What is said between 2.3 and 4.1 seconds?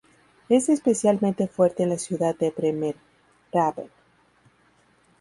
de Bremerhaven.